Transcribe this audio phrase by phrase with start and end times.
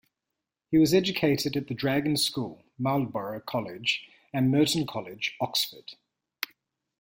[0.71, 5.93] He was educated at the Dragon School, Marlborough College, and Merton College, Oxford.